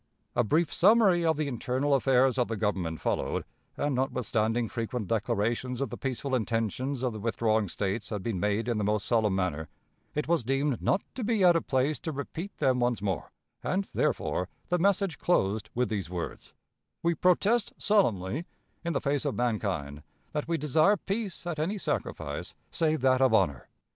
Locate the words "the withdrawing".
7.13-7.67